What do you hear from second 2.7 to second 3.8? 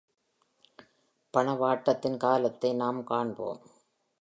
நாம் காண்போம்.